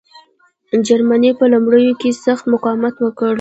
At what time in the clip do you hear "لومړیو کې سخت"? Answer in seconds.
1.53-2.43